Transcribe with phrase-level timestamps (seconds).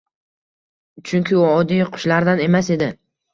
[1.09, 2.91] Chunki, u oddiy qushlardan emas edi.